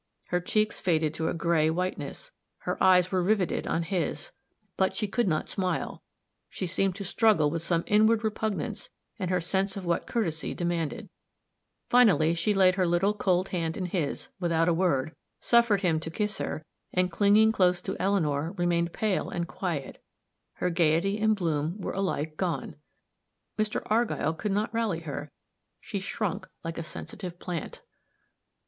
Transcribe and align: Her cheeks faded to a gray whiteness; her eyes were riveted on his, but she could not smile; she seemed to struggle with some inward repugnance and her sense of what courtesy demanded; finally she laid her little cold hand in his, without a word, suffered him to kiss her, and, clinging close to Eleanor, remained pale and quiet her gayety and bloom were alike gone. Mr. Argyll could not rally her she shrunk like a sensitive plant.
Her 0.29 0.39
cheeks 0.41 0.79
faded 0.79 1.13
to 1.13 1.27
a 1.29 1.33
gray 1.35 1.69
whiteness; 1.69 2.31
her 2.61 2.81
eyes 2.83 3.11
were 3.11 3.21
riveted 3.21 3.67
on 3.67 3.83
his, 3.83 4.31
but 4.75 4.95
she 4.95 5.07
could 5.07 5.27
not 5.27 5.47
smile; 5.47 6.01
she 6.49 6.65
seemed 6.65 6.95
to 6.95 7.03
struggle 7.03 7.51
with 7.51 7.61
some 7.61 7.83
inward 7.85 8.23
repugnance 8.23 8.89
and 9.19 9.29
her 9.29 9.39
sense 9.39 9.77
of 9.77 9.85
what 9.85 10.07
courtesy 10.07 10.55
demanded; 10.55 11.07
finally 11.87 12.33
she 12.33 12.51
laid 12.51 12.73
her 12.73 12.87
little 12.87 13.13
cold 13.13 13.49
hand 13.49 13.77
in 13.77 13.85
his, 13.85 14.29
without 14.39 14.67
a 14.67 14.73
word, 14.73 15.15
suffered 15.39 15.81
him 15.81 15.99
to 15.99 16.09
kiss 16.09 16.39
her, 16.39 16.65
and, 16.91 17.11
clinging 17.11 17.51
close 17.51 17.79
to 17.81 17.95
Eleanor, 17.99 18.53
remained 18.53 18.93
pale 18.93 19.29
and 19.29 19.47
quiet 19.47 20.01
her 20.53 20.71
gayety 20.71 21.19
and 21.19 21.35
bloom 21.35 21.79
were 21.79 21.93
alike 21.93 22.37
gone. 22.37 22.75
Mr. 23.55 23.83
Argyll 23.85 24.33
could 24.33 24.51
not 24.51 24.73
rally 24.73 25.01
her 25.01 25.29
she 25.79 25.99
shrunk 25.99 26.47
like 26.63 26.79
a 26.79 26.83
sensitive 26.83 27.37
plant. 27.37 27.83